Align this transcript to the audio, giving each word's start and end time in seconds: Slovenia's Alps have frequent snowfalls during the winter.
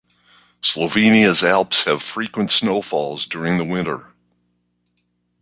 Slovenia's 0.63 1.43
Alps 1.43 1.83
have 1.83 2.01
frequent 2.01 2.49
snowfalls 2.51 3.27
during 3.27 3.59
the 3.59 3.63
winter. 3.65 4.15